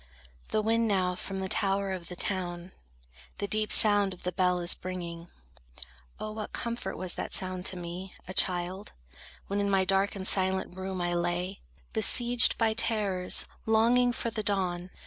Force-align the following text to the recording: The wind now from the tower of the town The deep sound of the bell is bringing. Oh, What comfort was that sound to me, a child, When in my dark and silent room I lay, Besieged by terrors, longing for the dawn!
The 0.49 0.63
wind 0.63 0.87
now 0.87 1.13
from 1.13 1.41
the 1.41 1.47
tower 1.47 1.91
of 1.91 2.07
the 2.07 2.15
town 2.15 2.71
The 3.37 3.47
deep 3.47 3.71
sound 3.71 4.15
of 4.15 4.23
the 4.23 4.31
bell 4.31 4.59
is 4.59 4.73
bringing. 4.73 5.27
Oh, 6.19 6.31
What 6.31 6.53
comfort 6.53 6.97
was 6.97 7.13
that 7.13 7.31
sound 7.33 7.67
to 7.67 7.77
me, 7.77 8.15
a 8.27 8.33
child, 8.33 8.93
When 9.45 9.59
in 9.59 9.69
my 9.69 9.85
dark 9.85 10.15
and 10.15 10.27
silent 10.27 10.75
room 10.75 11.01
I 11.01 11.13
lay, 11.13 11.59
Besieged 11.93 12.57
by 12.57 12.73
terrors, 12.73 13.45
longing 13.67 14.11
for 14.11 14.31
the 14.31 14.41
dawn! 14.41 14.89